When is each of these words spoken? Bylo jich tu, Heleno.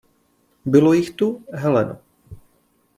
Bylo 0.65 0.93
jich 0.93 1.11
tu, 1.15 1.43
Heleno. 1.53 1.97